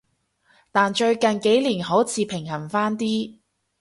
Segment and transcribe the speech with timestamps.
[0.71, 3.37] 但最近幾年好似平衡返啲